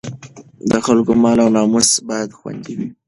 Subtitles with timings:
[0.69, 2.87] د خلکو مال او ناموس باید خوندي وي.